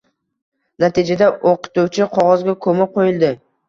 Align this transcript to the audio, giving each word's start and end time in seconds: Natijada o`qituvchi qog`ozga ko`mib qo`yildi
Natijada 0.85 1.29
o`qituvchi 1.53 2.11
qog`ozga 2.19 2.61
ko`mib 2.67 2.85
qo`yildi 3.01 3.37